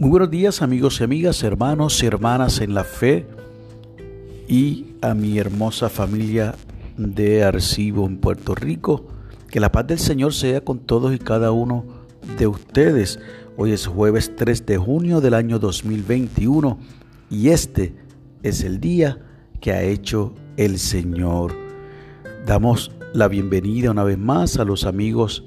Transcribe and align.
Muy 0.00 0.08
buenos 0.08 0.30
días 0.30 0.62
amigos 0.62 0.98
y 0.98 1.04
amigas, 1.04 1.42
hermanos 1.42 2.02
y 2.02 2.06
hermanas 2.06 2.62
en 2.62 2.72
la 2.72 2.84
fe 2.84 3.26
y 4.48 4.94
a 5.02 5.12
mi 5.12 5.38
hermosa 5.38 5.90
familia 5.90 6.54
de 6.96 7.44
Arcibo 7.44 8.06
en 8.06 8.16
Puerto 8.16 8.54
Rico. 8.54 9.04
Que 9.50 9.60
la 9.60 9.70
paz 9.70 9.88
del 9.88 9.98
Señor 9.98 10.32
sea 10.32 10.62
con 10.62 10.78
todos 10.78 11.14
y 11.14 11.18
cada 11.18 11.52
uno 11.52 11.84
de 12.38 12.46
ustedes. 12.46 13.18
Hoy 13.58 13.72
es 13.72 13.86
jueves 13.86 14.34
3 14.36 14.64
de 14.64 14.78
junio 14.78 15.20
del 15.20 15.34
año 15.34 15.58
2021 15.58 16.78
y 17.28 17.50
este 17.50 17.94
es 18.42 18.64
el 18.64 18.80
día 18.80 19.18
que 19.60 19.72
ha 19.72 19.82
hecho 19.82 20.32
el 20.56 20.78
Señor. 20.78 21.54
Damos 22.46 22.90
la 23.12 23.28
bienvenida 23.28 23.90
una 23.90 24.04
vez 24.04 24.16
más 24.16 24.56
a 24.56 24.64
los 24.64 24.86
amigos 24.86 25.44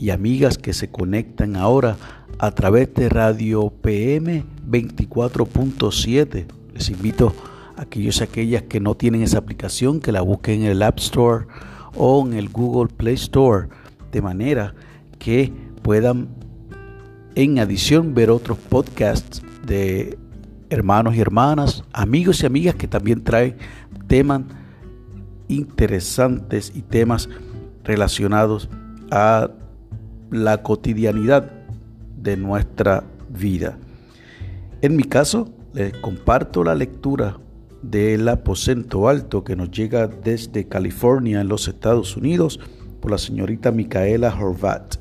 y 0.00 0.10
amigas 0.10 0.56
que 0.56 0.72
se 0.72 0.88
conectan 0.88 1.56
ahora 1.56 1.96
a 2.38 2.52
través 2.52 2.92
de 2.94 3.10
Radio 3.10 3.70
PM 3.82 4.44
24.7. 4.66 6.46
Les 6.72 6.88
invito 6.88 7.34
a 7.76 7.82
aquellos 7.82 8.20
y 8.20 8.24
aquellas 8.24 8.62
que 8.62 8.80
no 8.80 8.94
tienen 8.94 9.22
esa 9.22 9.38
aplicación 9.38 10.00
que 10.00 10.10
la 10.10 10.22
busquen 10.22 10.62
en 10.62 10.70
el 10.70 10.82
App 10.82 10.98
Store 10.98 11.46
o 11.94 12.26
en 12.26 12.32
el 12.32 12.48
Google 12.48 12.90
Play 12.96 13.14
Store, 13.14 13.68
de 14.10 14.22
manera 14.22 14.74
que 15.18 15.52
puedan 15.82 16.28
en 17.34 17.58
adición 17.58 18.14
ver 18.14 18.30
otros 18.30 18.56
podcasts 18.56 19.42
de 19.66 20.18
hermanos 20.70 21.14
y 21.14 21.20
hermanas, 21.20 21.84
amigos 21.92 22.42
y 22.42 22.46
amigas 22.46 22.74
que 22.74 22.88
también 22.88 23.22
traen 23.22 23.56
temas 24.06 24.42
interesantes 25.48 26.72
y 26.74 26.80
temas 26.80 27.28
relacionados 27.84 28.70
a 29.10 29.50
la 30.30 30.62
cotidianidad 30.62 31.50
de 32.16 32.36
nuestra 32.36 33.04
vida. 33.28 33.78
En 34.82 34.96
mi 34.96 35.04
caso, 35.04 35.50
les 35.74 35.92
comparto 35.98 36.64
la 36.64 36.74
lectura 36.74 37.38
del 37.82 38.28
aposento 38.28 39.08
alto 39.08 39.44
que 39.44 39.56
nos 39.56 39.70
llega 39.70 40.06
desde 40.06 40.68
California 40.68 41.40
en 41.40 41.48
los 41.48 41.68
Estados 41.68 42.16
Unidos 42.16 42.60
por 43.00 43.10
la 43.10 43.18
señorita 43.18 43.70
Micaela 43.72 44.34
Horvat. 44.34 44.96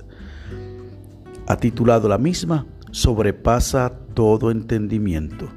Ha 1.47 1.57
titulado 1.57 2.07
la 2.07 2.17
misma 2.17 2.65
Sobrepasa 2.91 3.93
todo 4.13 4.51
entendimiento. 4.51 5.47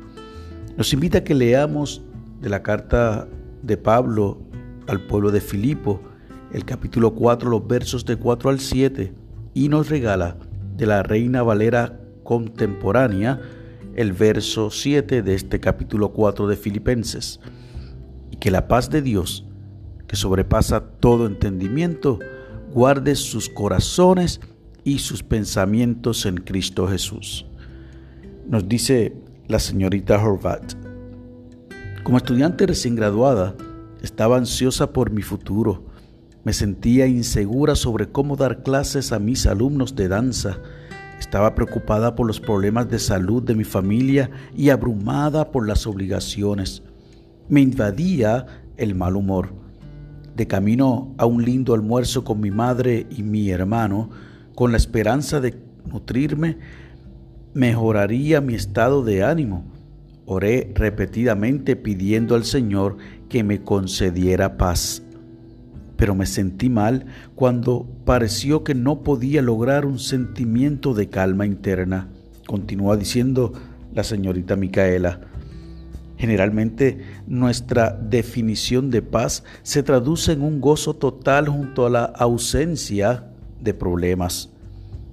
Nos 0.77 0.93
invita 0.93 1.19
a 1.19 1.25
que 1.25 1.35
leamos 1.35 2.03
de 2.41 2.49
la 2.49 2.63
carta 2.63 3.29
de 3.63 3.77
Pablo 3.77 4.39
al 4.89 5.01
pueblo 5.07 5.31
de 5.31 5.41
Filipo, 5.41 6.01
el 6.53 6.65
capítulo 6.65 7.15
4, 7.15 7.49
los 7.49 7.67
versos 7.67 8.05
de 8.05 8.17
4 8.17 8.51
al 8.51 8.61
7, 8.61 9.13
y 9.55 9.69
nos 9.69 9.89
regala 9.89 10.37
de 10.77 10.87
la 10.87 11.03
Reina 11.03 11.43
Valera 11.43 12.01
contemporánea 12.25 13.41
el 13.95 14.13
verso 14.13 14.71
7 14.71 15.23
de 15.23 15.35
este 15.35 15.61
capítulo 15.61 16.13
4 16.13 16.47
de 16.47 16.57
Filipenses. 16.57 17.41
Y 18.31 18.37
que 18.37 18.51
la 18.51 18.69
paz 18.69 18.91
de 18.91 19.03
Dios, 19.03 19.45
que 20.07 20.17
sobrepasa 20.17 20.81
todo 20.81 21.27
entendimiento, 21.27 22.19
guarde 22.73 23.15
sus 23.17 23.49
corazones 23.49 24.41
y 24.85 24.99
sus 24.99 25.23
pensamientos 25.23 26.25
en 26.25 26.37
Cristo 26.39 26.89
Jesús. 26.89 27.47
Nos 28.49 28.69
dice 28.69 29.15
la 29.49 29.59
señorita 29.59 30.23
Horvat. 30.23 30.75
Como 32.03 32.17
estudiante 32.17 32.67
recién 32.67 32.97
graduada, 32.97 33.55
estaba 34.03 34.39
ansiosa 34.39 34.93
por 34.93 35.11
mi 35.11 35.23
futuro 35.23 35.92
me 36.45 36.53
sentía 36.53 37.07
insegura 37.07 37.77
sobre 37.77 38.09
cómo 38.09 38.37
dar 38.37 38.63
clases 38.63 39.13
a 39.13 39.19
mis 39.19 39.47
alumnos 39.47 39.95
de 39.95 40.09
danza. 40.09 40.59
Estaba 41.19 41.55
preocupada 41.55 42.17
por 42.17 42.27
los 42.27 42.41
problemas 42.41 42.91
de 42.91 42.99
salud 42.99 43.43
de 43.43 43.55
mi 43.55 43.65
familia 43.65 44.31
y 44.57 44.71
abrumada 44.71 45.53
por 45.53 45.69
las 45.69 45.87
obligaciones. 45.87 46.83
Me 47.49 47.61
invadía 47.61 48.47
el 48.77 48.95
mal 48.97 49.17
humor. 49.17 49.55
De 50.35 50.47
camino 50.47 51.15
a 51.19 51.27
un 51.27 51.45
lindo 51.45 51.75
almuerzo 51.75 52.25
con 52.25 52.41
mi 52.41 52.51
madre 52.51 53.07
y 53.11 53.23
mi 53.23 53.51
hermano, 53.51 54.11
con 54.57 54.73
la 54.73 54.79
esperanza 54.79 55.41
de 55.41 55.55
nutrirme, 55.87 56.59
mejoraría 57.55 58.41
mi 58.41 58.55
estado 58.55 59.05
de 59.05 59.23
ánimo. 59.23 59.65
Oré 60.25 60.73
repetidamente 60.75 61.77
pidiendo 61.77 62.35
al 62.35 62.45
Señor 62.45 62.97
que 63.29 63.45
me 63.45 63.63
concediera 63.63 64.57
paz 64.57 65.03
pero 66.03 66.17
me 66.17 66.27
sentí 66.27 66.69
mal 66.69 67.07
cuando 67.37 67.87
pareció 68.05 68.65
que 68.65 68.75
no 68.75 69.05
podía 69.05 69.41
lograr 69.41 69.87
un 69.87 70.01
sentimiento 70.01 70.95
de 70.95 71.09
calma 71.09 71.47
interna. 71.47 72.09
Continúa 72.45 72.97
diciendo 72.97 73.53
la 73.95 74.03
señorita 74.03 74.57
Micaela. 74.57 75.21
Generalmente 76.17 76.99
nuestra 77.29 77.93
definición 77.93 78.91
de 78.91 79.01
paz 79.01 79.45
se 79.63 79.85
traduce 79.85 80.33
en 80.33 80.43
un 80.43 80.61
gozo 80.61 80.95
total 80.95 81.47
junto 81.47 81.87
a 81.87 81.91
la 81.91 82.05
ausencia 82.07 83.29
de 83.61 83.73
problemas. 83.73 84.51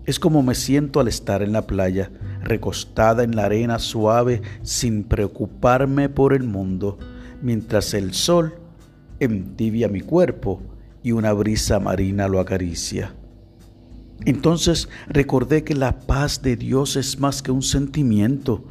Es 0.05 0.19
como 0.19 0.41
me 0.41 0.55
siento 0.55 0.99
al 0.99 1.07
estar 1.07 1.43
en 1.43 1.51
la 1.51 1.67
playa, 1.67 2.09
recostada 2.41 3.23
en 3.23 3.35
la 3.35 3.45
arena 3.45 3.77
suave 3.77 4.41
sin 4.63 5.03
preocuparme 5.03 6.09
por 6.09 6.33
el 6.33 6.45
mundo, 6.45 6.97
mientras 7.43 7.93
el 7.93 8.15
sol 8.15 8.55
entibia 9.19 9.87
mi 9.87 10.01
cuerpo 10.01 10.63
y 11.03 11.11
una 11.11 11.33
brisa 11.33 11.79
marina 11.79 12.27
lo 12.27 12.39
acaricia. 12.39 13.15
Entonces 14.25 14.89
recordé 15.07 15.63
que 15.63 15.75
la 15.75 15.99
paz 15.99 16.41
de 16.41 16.55
Dios 16.55 16.95
es 16.95 17.19
más 17.19 17.41
que 17.41 17.51
un 17.51 17.61
sentimiento, 17.61 18.65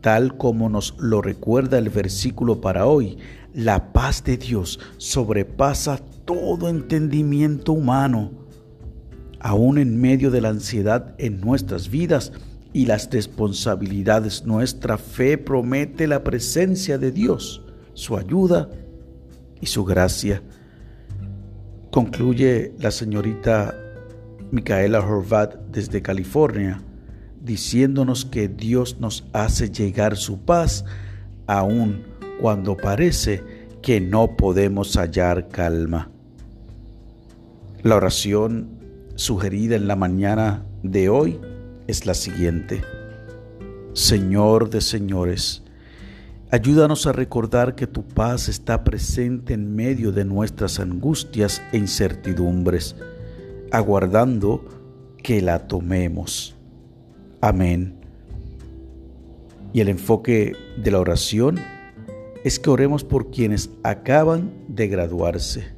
tal 0.00 0.36
como 0.36 0.68
nos 0.68 0.96
lo 0.98 1.22
recuerda 1.22 1.78
el 1.78 1.90
versículo 1.90 2.60
para 2.60 2.86
hoy. 2.86 3.18
La 3.52 3.92
paz 3.92 4.22
de 4.22 4.36
Dios 4.36 4.78
sobrepasa 4.96 5.98
todo 6.24 6.68
entendimiento 6.68 7.72
humano. 7.72 8.30
Aún 9.40 9.78
en 9.78 10.00
medio 10.00 10.30
de 10.30 10.40
la 10.40 10.50
ansiedad 10.50 11.14
en 11.18 11.40
nuestras 11.40 11.90
vidas 11.90 12.32
y 12.72 12.86
las 12.86 13.10
responsabilidades, 13.10 14.44
nuestra 14.44 14.98
fe 14.98 15.36
promete 15.36 16.06
la 16.06 16.22
presencia 16.22 16.98
de 16.98 17.10
Dios, 17.10 17.62
su 17.94 18.16
ayuda 18.16 18.70
y 19.60 19.66
su 19.66 19.84
gracia. 19.84 20.42
Concluye 21.90 22.72
la 22.78 22.92
señorita 22.92 23.74
Micaela 24.52 25.00
Horvat 25.00 25.56
desde 25.72 26.02
California, 26.02 26.80
diciéndonos 27.42 28.24
que 28.24 28.46
Dios 28.46 29.00
nos 29.00 29.26
hace 29.32 29.70
llegar 29.70 30.16
su 30.16 30.38
paz 30.38 30.84
aun 31.48 32.04
cuando 32.40 32.76
parece 32.76 33.42
que 33.82 34.00
no 34.00 34.36
podemos 34.36 34.96
hallar 34.96 35.48
calma. 35.48 36.10
La 37.82 37.96
oración 37.96 38.68
sugerida 39.16 39.74
en 39.74 39.88
la 39.88 39.96
mañana 39.96 40.64
de 40.84 41.08
hoy 41.08 41.40
es 41.88 42.06
la 42.06 42.14
siguiente. 42.14 42.82
Señor 43.94 44.70
de 44.70 44.80
señores, 44.80 45.64
Ayúdanos 46.52 47.06
a 47.06 47.12
recordar 47.12 47.76
que 47.76 47.86
tu 47.86 48.02
paz 48.02 48.48
está 48.48 48.82
presente 48.82 49.54
en 49.54 49.76
medio 49.76 50.10
de 50.10 50.24
nuestras 50.24 50.80
angustias 50.80 51.62
e 51.70 51.78
incertidumbres, 51.78 52.96
aguardando 53.70 54.64
que 55.22 55.40
la 55.42 55.68
tomemos. 55.68 56.56
Amén. 57.40 57.94
Y 59.72 59.80
el 59.80 59.90
enfoque 59.90 60.56
de 60.76 60.90
la 60.90 60.98
oración 60.98 61.60
es 62.42 62.58
que 62.58 62.70
oremos 62.70 63.04
por 63.04 63.30
quienes 63.30 63.70
acaban 63.84 64.50
de 64.66 64.88
graduarse. 64.88 65.72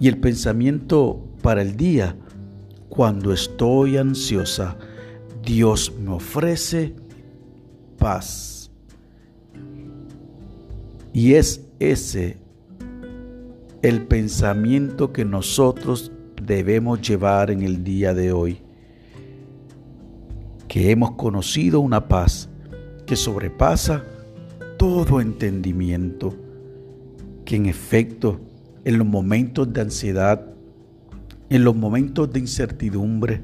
Y 0.00 0.08
el 0.08 0.18
pensamiento 0.18 1.24
para 1.42 1.62
el 1.62 1.76
día, 1.76 2.16
cuando 2.88 3.32
estoy 3.32 3.98
ansiosa, 3.98 4.76
Dios 5.44 5.92
me 5.96 6.10
ofrece 6.10 6.96
paz. 7.98 8.59
Y 11.12 11.34
es 11.34 11.66
ese 11.78 12.36
el 13.82 14.02
pensamiento 14.06 15.12
que 15.12 15.24
nosotros 15.24 16.12
debemos 16.42 17.00
llevar 17.00 17.50
en 17.50 17.62
el 17.62 17.82
día 17.82 18.14
de 18.14 18.32
hoy. 18.32 18.60
Que 20.68 20.90
hemos 20.90 21.12
conocido 21.12 21.80
una 21.80 22.06
paz 22.06 22.48
que 23.06 23.16
sobrepasa 23.16 24.04
todo 24.78 25.20
entendimiento. 25.20 26.34
Que 27.44 27.56
en 27.56 27.66
efecto, 27.66 28.40
en 28.84 28.98
los 28.98 29.06
momentos 29.06 29.72
de 29.72 29.80
ansiedad, 29.80 30.46
en 31.48 31.64
los 31.64 31.74
momentos 31.74 32.32
de 32.32 32.38
incertidumbre, 32.38 33.42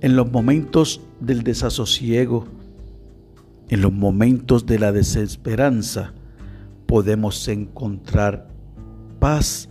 en 0.00 0.14
los 0.14 0.30
momentos 0.30 1.00
del 1.20 1.42
desasosiego, 1.42 2.46
en 3.68 3.82
los 3.82 3.92
momentos 3.92 4.64
de 4.64 4.78
la 4.78 4.92
desesperanza, 4.92 6.14
podemos 6.88 7.46
encontrar 7.48 8.48
paz 9.18 9.68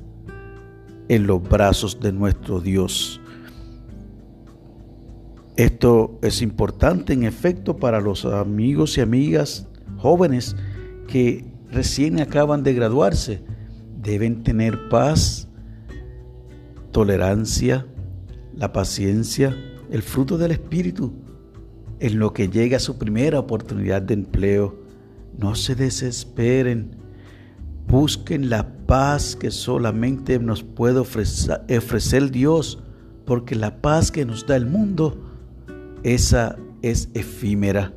en 1.10 1.26
los 1.26 1.42
brazos 1.42 2.00
de 2.00 2.14
nuestro 2.14 2.62
Dios. 2.62 3.20
Esto 5.56 6.20
es 6.22 6.44
importante 6.44 7.14
en 7.14 7.24
efecto 7.24 7.78
para 7.78 8.00
los 8.00 8.24
amigos 8.24 9.00
y 9.00 9.02
amigas 9.02 9.68
jóvenes 9.98 10.56
que 11.08 11.44
recién 11.72 12.20
acaban 12.20 12.62
de 12.62 12.76
graduarse. 12.76 13.42
Deben 14.00 14.44
tener 14.44 14.88
paz, 14.90 15.48
tolerancia, 16.92 17.88
la 18.54 18.72
paciencia, 18.72 19.58
el 19.90 20.04
fruto 20.04 20.38
del 20.38 20.52
Espíritu 20.52 21.14
en 22.00 22.20
lo 22.20 22.32
que 22.32 22.48
llega 22.48 22.78
su 22.78 23.00
primera 23.00 23.40
oportunidad 23.40 24.04
de 24.04 24.14
empleo. 24.14 24.80
No 25.36 25.56
se 25.56 25.74
desesperen. 25.74 27.07
Busquen 27.88 28.50
la 28.50 28.68
paz 28.86 29.36
que 29.36 29.50
solamente 29.50 30.40
nos 30.40 30.64
puede 30.64 31.00
ofrecer, 31.00 32.32
Dios, 32.32 32.84
porque 33.26 33.56
la 33.56 33.82
paz 33.82 34.12
que 34.12 34.26
nos 34.26 34.46
da 34.46 34.58
el 34.58 34.66
mundo, 34.66 35.18
esa 36.04 36.58
es 36.82 37.10
efímera. 37.14 37.94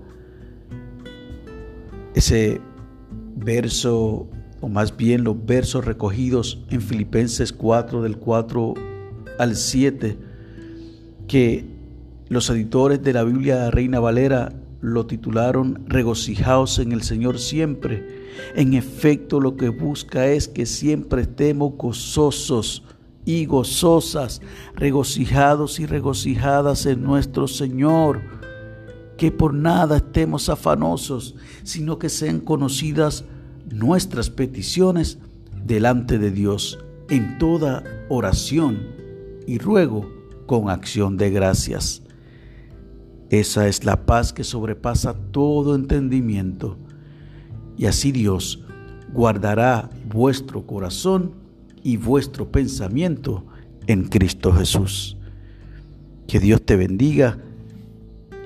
Ese 2.14 2.60
verso, 3.36 4.28
o 4.60 4.68
más 4.68 4.96
bien 4.96 5.24
los 5.24 5.44
versos 5.44 5.84
recogidos 5.84 6.64
en 6.70 6.80
Filipenses 6.80 7.52
4, 7.52 8.02
del 8.02 8.16
4 8.16 8.74
al 9.38 9.56
7, 9.56 10.18
que 11.26 11.64
los 12.28 12.48
editores 12.48 13.02
de 13.02 13.12
la 13.12 13.24
Biblia 13.24 13.70
Reina 13.72 13.98
Valera 13.98 14.52
lo 14.80 15.06
titularon 15.06 15.82
Regocijaos 15.88 16.78
en 16.78 16.92
el 16.92 17.02
Señor 17.02 17.38
siempre. 17.38 18.19
En 18.54 18.74
efecto, 18.74 19.40
lo 19.40 19.56
que 19.56 19.68
busca 19.68 20.26
es 20.26 20.48
que 20.48 20.66
siempre 20.66 21.22
estemos 21.22 21.72
gozosos 21.76 22.82
y 23.24 23.46
gozosas, 23.46 24.40
regocijados 24.74 25.78
y 25.80 25.86
regocijadas 25.86 26.86
en 26.86 27.02
nuestro 27.02 27.48
Señor. 27.48 28.20
Que 29.16 29.30
por 29.30 29.52
nada 29.52 29.98
estemos 29.98 30.48
afanosos, 30.48 31.34
sino 31.62 31.98
que 31.98 32.08
sean 32.08 32.40
conocidas 32.40 33.24
nuestras 33.70 34.30
peticiones 34.30 35.18
delante 35.64 36.18
de 36.18 36.30
Dios 36.30 36.78
en 37.08 37.38
toda 37.38 37.84
oración 38.08 38.78
y 39.46 39.58
ruego 39.58 40.10
con 40.46 40.70
acción 40.70 41.16
de 41.16 41.30
gracias. 41.30 42.02
Esa 43.30 43.68
es 43.68 43.84
la 43.84 44.06
paz 44.06 44.32
que 44.32 44.42
sobrepasa 44.42 45.14
todo 45.30 45.74
entendimiento. 45.76 46.78
Y 47.80 47.86
así 47.86 48.12
Dios 48.12 48.62
guardará 49.10 49.88
vuestro 50.04 50.66
corazón 50.66 51.32
y 51.82 51.96
vuestro 51.96 52.52
pensamiento 52.52 53.46
en 53.86 54.04
Cristo 54.04 54.52
Jesús. 54.52 55.16
Que 56.26 56.40
Dios 56.40 56.60
te 56.60 56.76
bendiga 56.76 57.38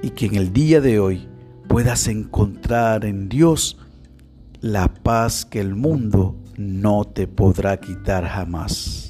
y 0.02 0.10
que 0.10 0.26
en 0.26 0.36
el 0.36 0.52
día 0.52 0.80
de 0.80 1.00
hoy 1.00 1.26
puedas 1.66 2.06
encontrar 2.06 3.04
en 3.04 3.28
Dios 3.28 3.76
la 4.60 4.86
paz 4.86 5.44
que 5.44 5.58
el 5.60 5.74
mundo 5.74 6.36
no 6.56 7.02
te 7.04 7.26
podrá 7.26 7.80
quitar 7.80 8.24
jamás. 8.28 9.03